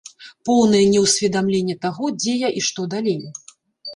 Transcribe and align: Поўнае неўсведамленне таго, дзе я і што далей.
Поўнае 0.47 0.79
неўсведамленне 0.93 1.75
таго, 1.85 2.09
дзе 2.21 2.33
я 2.37 2.49
і 2.61 2.63
што 2.69 2.87
далей. 2.97 3.21